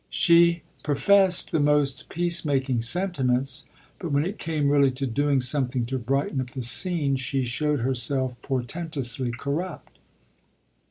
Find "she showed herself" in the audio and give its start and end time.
7.17-8.33